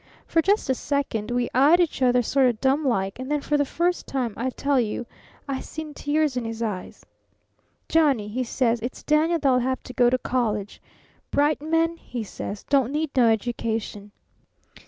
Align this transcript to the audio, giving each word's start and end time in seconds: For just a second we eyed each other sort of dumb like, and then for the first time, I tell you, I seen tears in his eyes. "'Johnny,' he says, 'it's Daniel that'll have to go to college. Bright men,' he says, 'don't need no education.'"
For 0.25 0.41
just 0.41 0.67
a 0.67 0.73
second 0.73 1.29
we 1.29 1.47
eyed 1.53 1.79
each 1.79 2.01
other 2.01 2.23
sort 2.23 2.47
of 2.47 2.59
dumb 2.59 2.83
like, 2.83 3.19
and 3.19 3.29
then 3.29 3.39
for 3.41 3.55
the 3.55 3.63
first 3.67 4.07
time, 4.07 4.33
I 4.35 4.49
tell 4.49 4.79
you, 4.79 5.05
I 5.47 5.59
seen 5.59 5.93
tears 5.93 6.35
in 6.35 6.43
his 6.43 6.63
eyes. 6.63 7.05
"'Johnny,' 7.87 8.27
he 8.29 8.43
says, 8.43 8.79
'it's 8.79 9.03
Daniel 9.03 9.37
that'll 9.37 9.59
have 9.59 9.83
to 9.83 9.93
go 9.93 10.09
to 10.09 10.17
college. 10.17 10.81
Bright 11.29 11.61
men,' 11.61 11.97
he 11.97 12.23
says, 12.23 12.63
'don't 12.63 12.91
need 12.91 13.11
no 13.15 13.27
education.'" 13.29 14.11